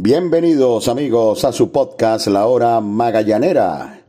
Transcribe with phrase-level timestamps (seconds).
[0.00, 4.04] Bienvenidos amigos a su podcast La Hora Magallanera.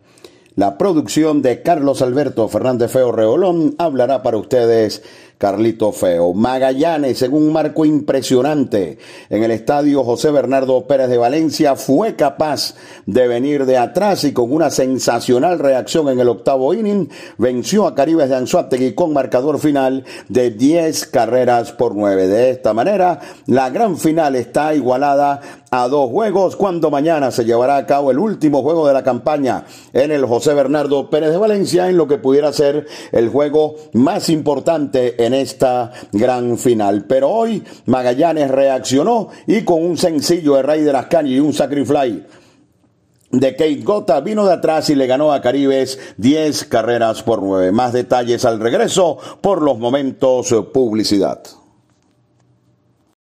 [0.53, 5.01] La producción de Carlos Alberto Fernández Feo Reolón hablará para ustedes
[5.39, 6.33] Carlito Feo.
[6.33, 8.97] Magallanes, en un marco impresionante
[9.29, 14.33] en el estadio José Bernardo Pérez de Valencia, fue capaz de venir de atrás y
[14.33, 19.59] con una sensacional reacción en el octavo inning, venció a Caribes de Anzuategui con marcador
[19.59, 22.27] final de 10 carreras por 9.
[22.27, 25.39] De esta manera, la gran final está igualada
[25.71, 29.65] a dos juegos cuando mañana se llevará a cabo el último juego de la campaña
[29.93, 34.29] en el José Bernardo Pérez de Valencia en lo que pudiera ser el juego más
[34.29, 37.05] importante en esta gran final.
[37.05, 41.53] Pero hoy Magallanes reaccionó y con un sencillo de Rey de las Cañas y un
[41.53, 42.25] sacrifly
[43.31, 47.71] de Kate Gota vino de atrás y le ganó a Caribes 10 carreras por 9.
[47.71, 51.41] Más detalles al regreso por los momentos publicidad.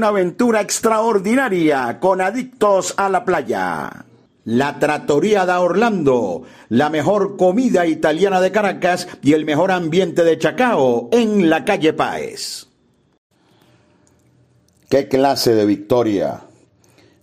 [0.00, 4.06] una aventura extraordinaria con adictos a la playa.
[4.46, 10.38] La Trattoria da Orlando, la mejor comida italiana de Caracas y el mejor ambiente de
[10.38, 12.68] Chacao en la calle Páez.
[14.88, 16.44] Qué clase de victoria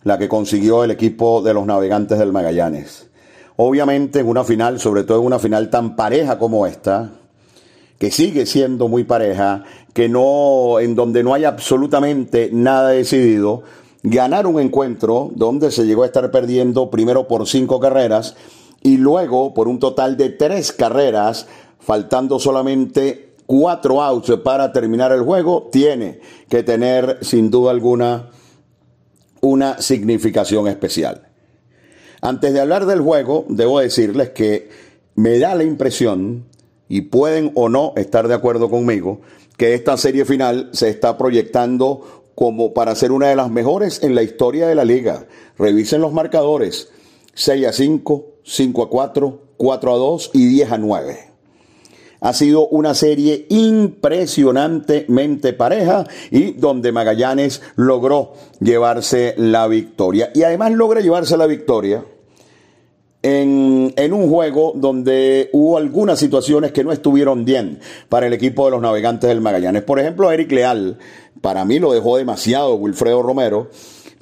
[0.04, 3.10] la que consiguió el equipo de los navegantes del Magallanes.
[3.56, 7.10] Obviamente en una final, sobre todo en una final tan pareja como esta,
[8.00, 9.64] que sigue siendo muy pareja,
[9.94, 13.64] que no, en donde no hay absolutamente nada decidido,
[14.04, 18.36] ganar un encuentro donde se llegó a estar perdiendo primero por cinco carreras
[18.84, 21.48] y luego por un total de tres carreras,
[21.80, 28.30] faltando solamente cuatro outs para terminar el juego, tiene que tener sin duda alguna
[29.42, 31.28] una significación especial.
[32.22, 34.70] Antes de hablar del juego, debo decirles que
[35.16, 36.46] me da la impresión,
[36.90, 39.22] y pueden o no estar de acuerdo conmigo,
[39.58, 44.14] que esta serie final se está proyectando como para ser una de las mejores en
[44.14, 45.26] la historia de la liga.
[45.58, 46.90] Revisen los marcadores.
[47.34, 51.18] 6 a 5, 5 a 4, 4 a 2 y 10 a 9.
[52.20, 60.32] Ha sido una serie impresionantemente pareja y donde Magallanes logró llevarse la victoria.
[60.34, 62.04] Y además logra llevarse la victoria
[63.28, 68.72] en, un juego donde hubo algunas situaciones que no estuvieron bien para el equipo de
[68.72, 69.84] los navegantes del Magallanes.
[69.84, 70.98] Por ejemplo, Eric Leal,
[71.42, 73.70] para mí lo dejó demasiado Wilfredo Romero,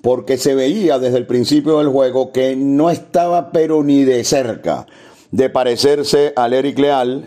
[0.02, 4.88] porque se veía desde el principio del juego que no estaba pero ni de cerca
[5.32, 7.26] de parecerse al Eric Leal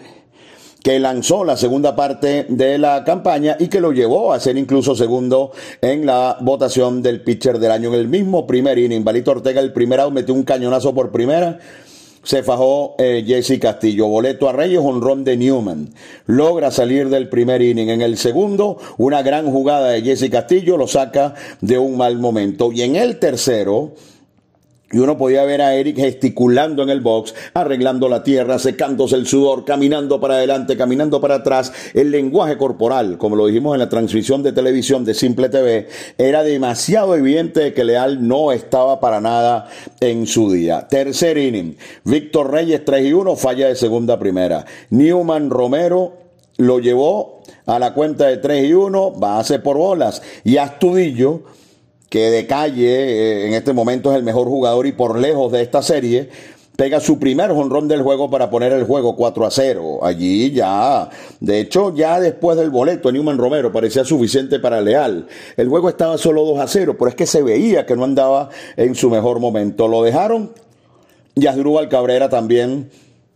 [0.83, 4.95] que lanzó la segunda parte de la campaña y que lo llevó a ser incluso
[4.95, 7.89] segundo en la votación del pitcher del año.
[7.89, 11.59] En el mismo primer inning, Balito Ortega el primer out metió un cañonazo por primera.
[12.23, 14.07] Se fajó eh, Jesse Castillo.
[14.07, 15.91] Boleto a Reyes, honrón de Newman.
[16.27, 17.89] Logra salir del primer inning.
[17.89, 22.71] En el segundo, una gran jugada de Jesse Castillo lo saca de un mal momento.
[22.73, 23.95] Y en el tercero,
[24.91, 29.27] y uno podía ver a Eric gesticulando en el box, arreglando la tierra, secándose el
[29.27, 31.73] sudor, caminando para adelante, caminando para atrás.
[31.93, 36.43] El lenguaje corporal, como lo dijimos en la transmisión de televisión de Simple TV, era
[36.43, 39.69] demasiado evidente que Leal no estaba para nada
[40.01, 40.89] en su día.
[40.89, 41.77] Tercer inning.
[42.05, 44.65] Víctor Reyes 3 y 1, falla de segunda a primera.
[44.89, 46.15] Newman Romero
[46.57, 50.23] lo llevó a la cuenta de 3 y 1, base por bolas.
[50.45, 51.43] Y Astudillo
[52.09, 55.63] que de calle eh, en este momento es el mejor jugador y por lejos de
[55.63, 56.31] esta serie,
[56.79, 59.99] pega su primer jonrón del juego para poner el juego 4 a 0.
[60.03, 61.11] Allí ya,
[61.41, 65.27] de hecho, ya después del boleto, Newman Romero parecía suficiente para Leal.
[65.57, 68.49] El juego estaba solo 2 a 0, pero es que se veía que no andaba
[68.77, 69.89] en su mejor momento.
[69.89, 70.53] Lo dejaron.
[71.35, 72.91] Y Asdrúbal Cabrera también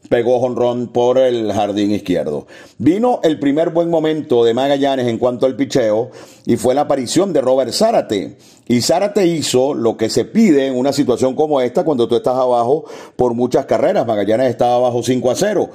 [0.09, 2.47] pegó jonrón por el jardín izquierdo.
[2.79, 6.11] Vino el primer buen momento de Magallanes en cuanto al picheo
[6.47, 8.37] y fue la aparición de Robert Zárate.
[8.69, 12.37] Y Zárate hizo lo que se pide en una situación como esta cuando tú estás
[12.37, 12.85] abajo
[13.17, 14.07] por muchas carreras.
[14.07, 15.71] Magallanes estaba abajo 5 a 0.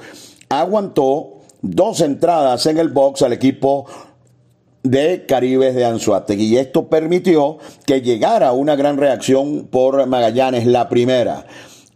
[0.48, 3.86] Aguantó dos entradas en el box al equipo
[4.82, 6.46] de Caribes de Anzuategui.
[6.46, 11.46] Y esto permitió que llegara una gran reacción por Magallanes, la primera.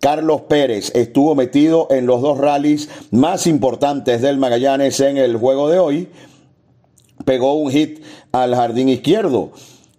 [0.02, 5.70] Carlos Pérez estuvo metido en los dos rallies más importantes del Magallanes en el juego
[5.70, 6.08] de hoy.
[7.24, 8.02] Pegó un hit
[8.32, 9.52] al jardín izquierdo.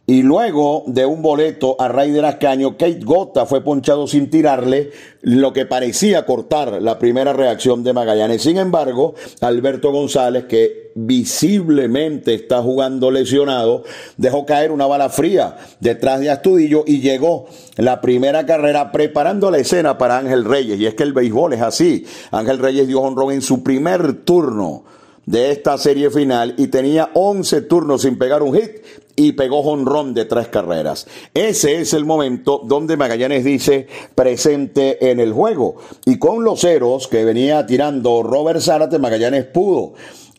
[0.06, 4.92] Y luego de un boleto a Raider Ascaño, Kate Gota fue ponchado sin tirarle,
[5.22, 8.42] lo que parecía cortar la primera reacción de Magallanes.
[8.42, 13.84] Sin embargo, Alberto González, que visiblemente está jugando lesionado,
[14.18, 17.48] dejó caer una bala fría detrás de Astudillo y llegó
[17.78, 20.80] la primera carrera preparando la escena para Ángel Reyes.
[20.80, 22.06] Y es que el béisbol es así.
[22.32, 24.84] Ángel Reyes dio honrón en su primer turno
[25.26, 28.84] de esta serie final y tenía 11 turnos sin pegar un hit
[29.16, 31.08] y pegó jonrón de tres carreras.
[31.34, 35.76] Ese es el momento donde Magallanes dice presente en el juego.
[36.06, 39.94] Y con los ceros que venía tirando Robert Zárate, Magallanes pudo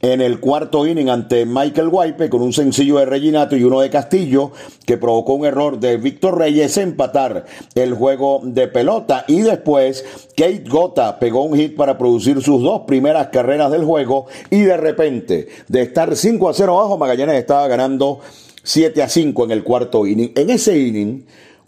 [0.04, 3.88] en el cuarto inning ante Michael Guaype con un sencillo de Reginato y uno de
[3.88, 4.52] Castillo
[4.84, 10.04] que provocó un error de Víctor Reyes empatar el juego de pelota y después
[10.37, 14.76] Kate Gota pegó un hit para producir sus dos primeras carreras del juego y de
[14.76, 18.20] repente de estar 5 a 0 abajo Magallanes estaba ganando
[18.62, 20.32] 7 a 5 en el cuarto inning.
[20.34, 21.25] En ese inning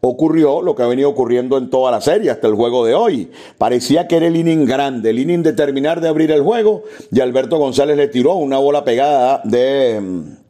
[0.07, 3.31] ocurrió lo que ha venido ocurriendo en toda la serie hasta el juego de hoy.
[3.59, 7.21] Parecía que era el inning grande, el inning de terminar de abrir el juego y
[7.21, 10.47] Alberto González le tiró una bola pegada de mm,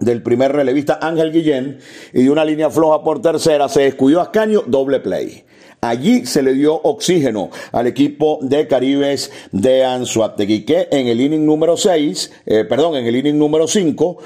[0.00, 1.78] del primer relevista Ángel Guillén
[2.12, 4.30] y de una línea floja por tercera se descuidó a
[4.66, 5.44] doble play.
[5.80, 11.44] Allí se le dio oxígeno al equipo de Caribes de Anzuategui, que en el inning
[11.44, 14.16] número 6, eh, perdón, en el inning número 5,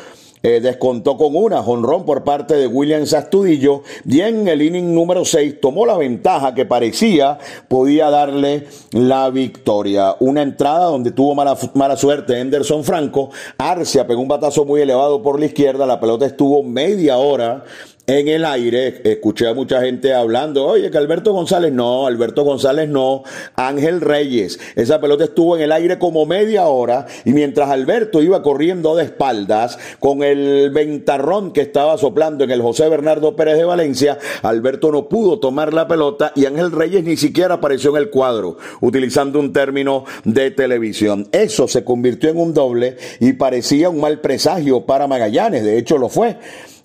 [0.43, 5.25] eh, descontó con una jonrón por parte de William Astudillo y en el inning número
[5.25, 10.17] 6 tomó la ventaja que parecía podía darle la victoria.
[10.21, 15.23] Una entrada donde tuvo mala, mala suerte Henderson Franco, Arcia pegó un batazo muy elevado
[15.23, 17.65] por la izquierda, la pelota estuvo media hora
[18.09, 19.03] en el aire.
[19.05, 23.23] Escuché a mucha gente hablando, oye, que Alberto González, no, Alberto González no,
[23.55, 24.59] Ángel Reyes.
[24.75, 29.05] Esa pelota estuvo en el aire como media hora y mientras Alberto iba corriendo de
[29.05, 34.91] espaldas con el ventarrón que estaba soplando en el José Bernardo Pérez de Valencia, Alberto
[34.91, 39.39] no pudo tomar la pelota y Ángel Reyes ni siquiera apareció en el cuadro, utilizando
[39.39, 41.29] un término de televisión.
[41.31, 45.99] Eso se convirtió en un doble y parecía un mal presagio para Magallanes, de hecho
[45.99, 46.39] lo fue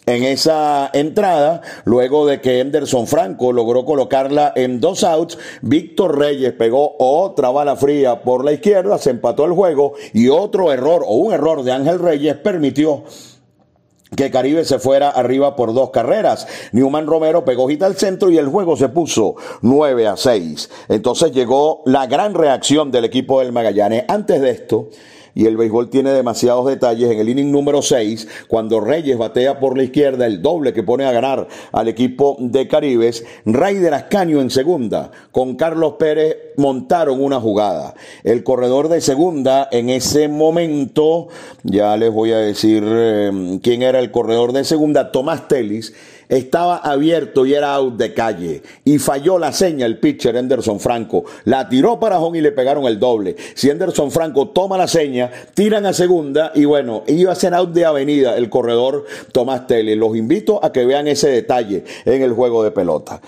[0.05, 6.53] en esa entrada, luego de que Henderson Franco logró colocarla en dos outs, Víctor Reyes
[6.53, 11.15] pegó otra bala fría por la izquierda, se empató el juego y otro error o
[11.15, 13.03] un error de Ángel Reyes permitió
[14.15, 16.47] que Caribe se fuera arriba por dos carreras.
[16.71, 20.69] Newman Romero pegó hit al centro y el juego se puso 9 a 6.
[20.89, 24.05] Entonces llegó la gran reacción del equipo del Magallanes.
[24.07, 24.89] Antes de esto,
[25.35, 27.11] y el béisbol tiene demasiados detalles.
[27.11, 31.05] En el inning número 6, cuando Reyes batea por la izquierda, el doble que pone
[31.05, 37.39] a ganar al equipo de Caribes, Raider Ascaño en segunda, con Carlos Pérez montaron una
[37.39, 37.95] jugada.
[38.23, 41.27] El corredor de segunda en ese momento,
[41.63, 45.93] ya les voy a decir eh, quién era el corredor de segunda, Tomás Telis,
[46.37, 48.63] estaba abierto y era out de calle.
[48.83, 51.25] Y falló la seña el pitcher Anderson Franco.
[51.45, 53.35] La tiró para Home y le pegaron el doble.
[53.53, 57.71] Si Anderson Franco toma la seña, tiran a segunda y bueno, iba a ser out
[57.71, 59.95] de avenida el corredor Tomás Tele.
[59.95, 63.21] Los invito a que vean ese detalle en el juego de pelota.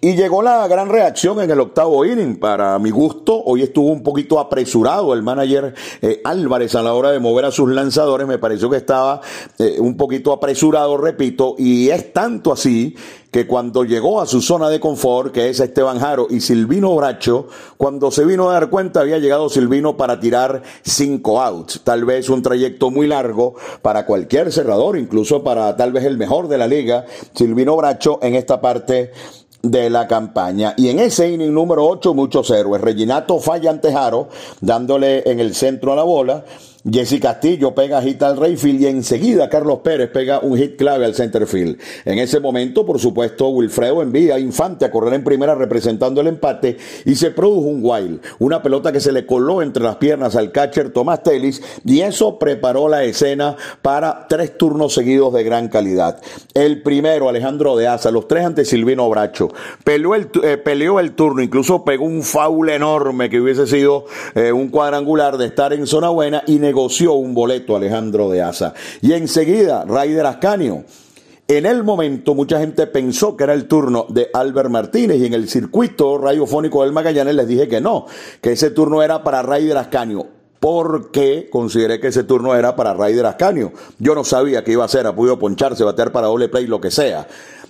[0.00, 2.38] Y llegó la gran reacción en el octavo inning.
[2.38, 7.10] Para mi gusto, hoy estuvo un poquito apresurado el manager eh, Álvarez a la hora
[7.10, 8.28] de mover a sus lanzadores.
[8.28, 9.20] Me pareció que estaba
[9.58, 12.94] eh, un poquito apresurado, repito, y es tanto así
[13.32, 17.48] que cuando llegó a su zona de confort, que es Esteban Jaro y Silvino Bracho,
[17.76, 22.28] cuando se vino a dar cuenta había llegado Silvino para tirar cinco outs, tal vez
[22.28, 26.68] un trayecto muy largo para cualquier cerrador, incluso para tal vez el mejor de la
[26.68, 29.10] liga, Silvino Bracho en esta parte
[29.62, 30.74] de la campaña.
[30.76, 32.80] Y en ese inning número 8, muchos héroes.
[32.80, 34.28] Reginato falla ante Jaro,
[34.60, 36.44] dándole en el centro a la bola.
[36.90, 41.14] Jesse Castillo pega hit al Rayfield y enseguida Carlos Pérez pega un hit clave al
[41.14, 41.78] centerfield.
[42.04, 46.28] En ese momento, por supuesto, Wilfredo envía a Infante a correr en primera representando el
[46.28, 50.34] empate y se produjo un wild, una pelota que se le coló entre las piernas
[50.36, 55.68] al catcher Tomás Tellis y eso preparó la escena para tres turnos seguidos de gran
[55.68, 56.20] calidad.
[56.54, 59.48] El primero, Alejandro de Asa, los tres ante Silvino Bracho,
[59.84, 64.52] peleó el, eh, peleó el turno, incluso pegó un foul enorme que hubiese sido eh,
[64.52, 68.72] un cuadrangular de estar en zona buena y negoció un boleto Alejandro de Asa.
[69.02, 70.84] Y enseguida, Raider Ascanio.
[71.48, 75.34] En el momento mucha gente pensó que era el turno de Albert Martínez y en
[75.34, 78.06] el circuito radiofónico del Magallanes les dije que no,
[78.40, 80.26] que ese turno era para Raider Ascanio
[80.60, 83.72] porque consideré que ese turno era para Raider Ascanio.
[83.98, 86.80] Yo no sabía que iba a ser, ha podido poncharse, batear para doble play, lo
[86.80, 87.26] que sea.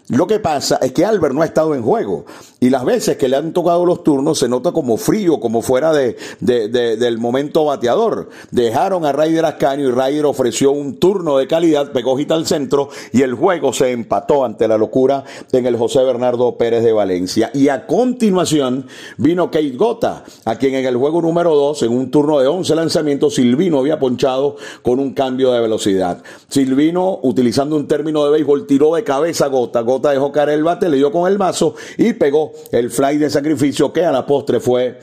[0.08, 2.24] Lo que pasa es que Albert no ha estado en juego
[2.60, 5.92] y las veces que le han tocado los turnos se nota como frío, como fuera
[5.92, 8.30] de, del momento bateador.
[8.50, 12.88] Dejaron a Ryder Ascanio y Ryder ofreció un turno de calidad, pegó gita al centro
[13.12, 17.50] y el juego se empató ante la locura en el José Bernardo Pérez de Valencia.
[17.52, 18.86] Y a continuación
[19.18, 22.74] vino Kate Gota, a quien en el juego número 2, en un turno de 11
[22.74, 26.22] lanzamientos, Silvino había ponchado con un cambio de velocidad.
[26.48, 30.88] Silvino, utilizando un término de béisbol, tiró de cabeza a Gota dejó caer el bate,
[30.88, 34.60] le dio con el mazo y pegó el fly de sacrificio que a la postre
[34.60, 34.98] fue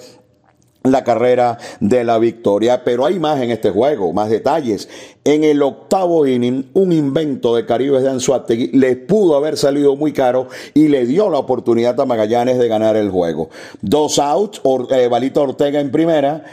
[0.84, 2.84] la carrera de la victoria.
[2.84, 4.88] Pero hay más en este juego, más detalles.
[5.24, 10.14] En el octavo inning, un invento de Caribes de Anzuategui le pudo haber salido muy
[10.14, 13.50] caro y le dio la oportunidad a Magallanes de ganar el juego.
[13.82, 14.62] Dos outs,
[14.92, 16.44] eh, Balito Ortega en primera,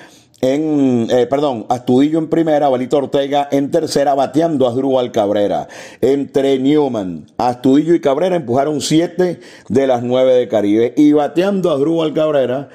[0.42, 5.68] en, eh, perdón, Astudillo en primera, Valito Ortega en tercera, bateando a Drubal Cabrera.
[6.00, 10.94] Entre Newman, Astudillo y Cabrera empujaron siete de las nueve de Caribe.
[10.96, 12.70] Y bateando a Drubal Cabrera,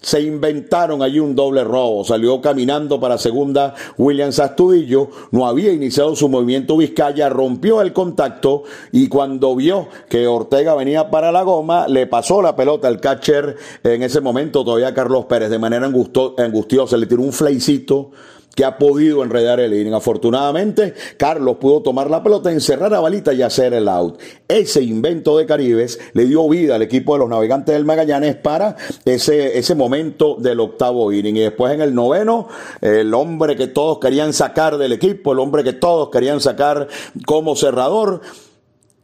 [0.00, 2.04] se inventaron allí un doble robo.
[2.04, 5.08] Salió caminando para segunda Williams Astudillo.
[5.32, 7.28] No había iniciado su movimiento Vizcaya.
[7.28, 8.62] Rompió el contacto
[8.92, 13.56] y cuando vio que Ortega venía para la goma, le pasó la pelota al catcher
[13.82, 16.96] en ese momento todavía Carlos Pérez de manera angustiosa.
[16.96, 18.12] Le tiró un fleicito
[18.56, 19.92] que ha podido enredar el inning.
[19.92, 24.18] Afortunadamente, Carlos pudo tomar la pelota, encerrar a Balita y hacer el out.
[24.48, 28.76] Ese invento de Caribes le dio vida al equipo de los navegantes del Magallanes para
[29.04, 31.36] ese, ese momento del octavo inning.
[31.36, 32.48] Y después en el noveno,
[32.80, 36.88] el hombre que todos querían sacar del equipo, el hombre que todos querían sacar
[37.26, 38.22] como cerrador,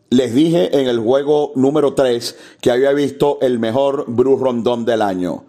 [0.09, 5.03] les dije en el juego número 3 que había visto el mejor Bruce Rondón del
[5.03, 5.45] año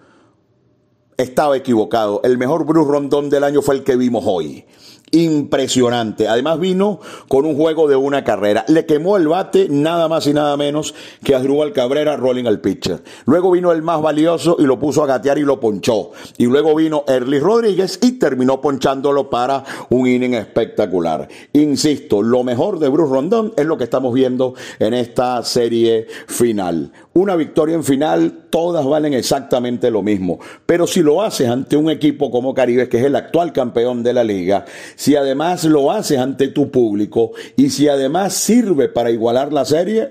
[1.18, 2.22] estaba equivocado.
[2.24, 4.66] El mejor Bruce Rondón del año fue el que vimos hoy
[5.14, 6.28] impresionante.
[6.28, 8.66] Además vino con un juego de una carrera.
[8.68, 10.94] Le quemó el bate nada más y nada menos
[11.24, 13.04] que a Drubal Cabrera rolling al pitcher.
[13.26, 16.12] Luego vino el más valioso y lo puso a gatear y lo ponchó.
[16.38, 21.28] Y luego vino Erly Rodríguez y terminó ponchándolo para un inning espectacular.
[21.54, 26.92] Insisto, lo mejor de Bruce Rondón es lo que estamos viendo en esta serie final.
[27.14, 30.40] Una victoria en final, todas valen exactamente lo mismo.
[30.66, 34.14] Pero si lo haces ante un equipo como Caribe, que es el actual campeón de
[34.14, 34.66] la liga,
[35.04, 40.08] si además lo haces ante tu público y si además sirve para igualar la serie,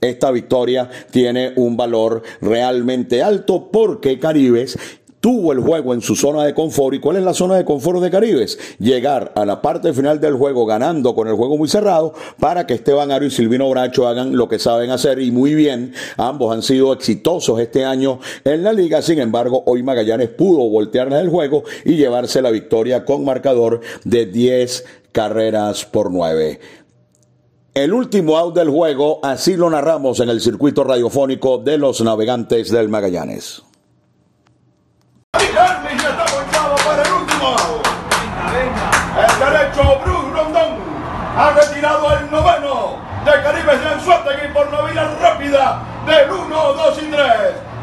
[0.00, 4.76] esta victoria tiene un valor realmente alto porque Caribes
[5.22, 6.96] tuvo el juego en su zona de confort.
[6.96, 8.58] ¿Y cuál es la zona de confort de Caribes?
[8.80, 12.74] Llegar a la parte final del juego ganando con el juego muy cerrado para que
[12.74, 15.94] Esteban Aro y Silvino Bracho hagan lo que saben hacer y muy bien.
[16.16, 19.00] Ambos han sido exitosos este año en la liga.
[19.00, 24.26] Sin embargo, hoy Magallanes pudo voltearles el juego y llevarse la victoria con marcador de
[24.26, 26.58] 10 carreras por 9.
[27.74, 32.72] El último out del juego, así lo narramos en el circuito radiofónico de los navegantes
[32.72, 33.62] del Magallanes.
[41.42, 47.10] Ha retirado el noveno de Caribe de Anzuategui por novela rápida del 1, 2 y
[47.10, 47.28] 3.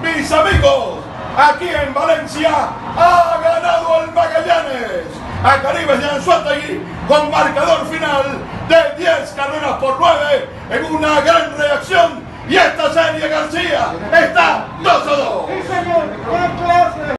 [0.02, 1.00] Mis amigos,
[1.38, 2.52] aquí en Valencia
[2.96, 5.08] ha ganado el Magallanes
[5.44, 8.24] a Caribe de Anzuategui con marcador final
[8.70, 14.94] de 10 carreras por 9 en una gran reacción y esta serie García está 2
[14.94, 15.46] a 2.
[15.48, 16.06] Sí, señor,
[16.64, 17.19] clase.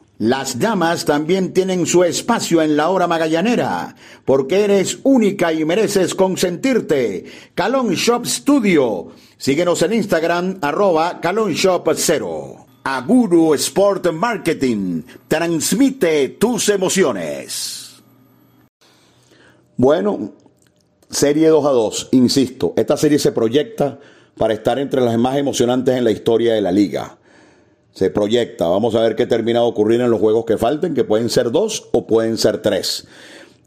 [0.21, 6.13] Las damas también tienen su espacio en la hora magallanera, porque eres única y mereces
[6.13, 7.25] consentirte.
[7.55, 9.07] Calon Shop Studio.
[9.37, 12.65] Síguenos en Instagram, arroba Calon Shop 0.
[12.83, 15.01] Aguru Sport Marketing.
[15.27, 18.03] Transmite tus emociones.
[19.75, 20.33] Bueno,
[21.09, 23.97] serie 2 a 2, insisto, esta serie se proyecta
[24.37, 27.17] para estar entre las más emocionantes en la historia de la liga
[27.93, 28.67] se proyecta.
[28.67, 31.51] Vamos a ver qué termina de ocurrir en los juegos que falten, que pueden ser
[31.51, 33.07] dos o pueden ser tres.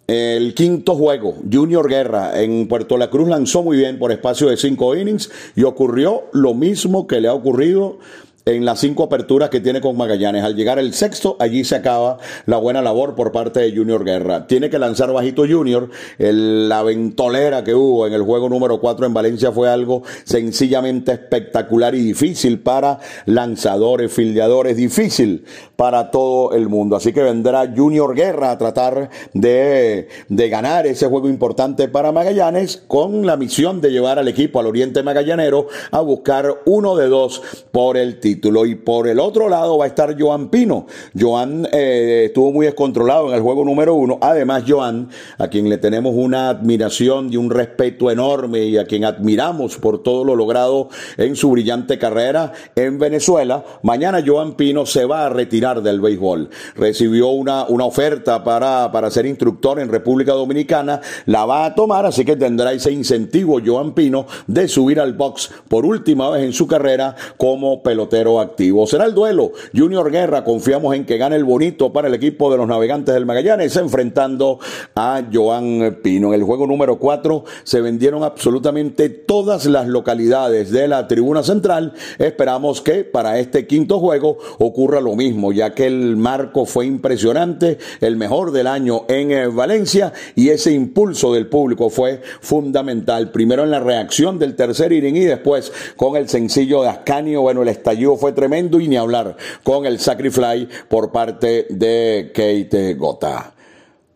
[0.06, 4.58] El quinto juego, Junior Guerra en Puerto La Cruz lanzó muy bien por espacio de
[4.58, 7.98] cinco innings y ocurrió lo mismo que le ha ocurrido
[8.46, 10.44] en las cinco aperturas que tiene con Magallanes.
[10.44, 14.46] Al llegar el sexto, allí se acaba la buena labor por parte de Junior Guerra.
[14.46, 15.88] Tiene que lanzar bajito Junior.
[16.18, 21.94] la ventolera que hubo en el juego número cuatro en Valencia fue algo sencillamente espectacular
[21.94, 25.44] y difícil para lanzadores, fildeadores, difícil
[25.76, 26.96] para todo el mundo.
[26.96, 32.82] Así que vendrá Junior Guerra a tratar de, de ganar ese juego importante para Magallanes
[32.86, 37.42] con la misión de llevar al equipo al Oriente Magallanero a buscar uno de dos
[37.72, 38.33] por el título
[38.66, 40.86] Y por el otro lado va a estar Joan Pino.
[41.18, 44.18] Joan eh, estuvo muy descontrolado en el juego número uno.
[44.20, 49.04] Además, Joan, a quien le tenemos una admiración y un respeto enorme y a quien
[49.04, 55.04] admiramos por todo lo logrado en su brillante carrera en Venezuela, mañana Joan Pino se
[55.04, 56.50] va a retirar del béisbol.
[56.74, 62.06] Recibió una, una oferta para, para ser instructor en República Dominicana, la va a tomar,
[62.06, 66.52] así que tendrá ese incentivo Joan Pino de subir al box por última vez en
[66.52, 68.86] su carrera como pelotero activo.
[68.86, 69.52] Será el duelo.
[69.74, 73.26] Junior Guerra, confiamos en que gane el bonito para el equipo de los navegantes del
[73.26, 74.58] Magallanes, enfrentando
[74.94, 76.28] a Joan Pino.
[76.28, 81.94] En el juego número 4 se vendieron absolutamente todas las localidades de la tribuna central.
[82.18, 87.78] Esperamos que para este quinto juego ocurra lo mismo, ya que el marco fue impresionante,
[88.00, 93.30] el mejor del año en eh, Valencia y ese impulso del público fue fundamental.
[93.30, 97.42] Primero en la reacción del tercer inning y después con el sencillo de Ascanio.
[97.42, 102.94] Bueno, el estallido fue tremendo y ni hablar con el sacrifly por parte de Kate
[102.94, 103.54] Gota.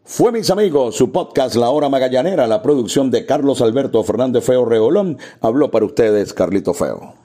[0.04, 4.64] Fue, mis amigos, su podcast La Hora Magallanera, la producción de Carlos Alberto Fernández Feo
[4.64, 5.18] Reolón.
[5.42, 7.17] Habló para ustedes Carlito Feo.